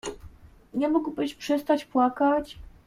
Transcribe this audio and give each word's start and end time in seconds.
Nie 0.73 0.87
mógłbyś 0.89 1.35
przestać 1.35 1.85
płakać? 1.85 2.59